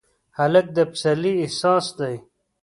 [0.37, 2.15] هلک د پسرلي احساس دی.